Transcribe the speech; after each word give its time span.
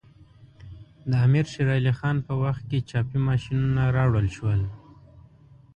د 1.09 1.11
امیر 1.25 1.45
شیر 1.51 1.67
علی 1.77 1.93
خان 1.99 2.17
په 2.27 2.33
وخت 2.43 2.63
کې 2.69 2.85
چاپي 2.89 3.17
ماشینونه 3.27 3.81
راوړل 3.97 4.27
شول. 4.35 4.61